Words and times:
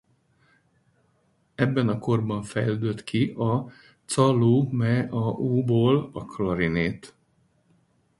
Ebben 1.55 1.87
a 1.87 1.99
korban 1.99 2.43
fejlődött 2.43 3.03
ki 3.03 3.29
a 3.29 3.71
chalumeau-ból 4.05 6.09
a 6.13 6.25
klarinét. 6.25 7.15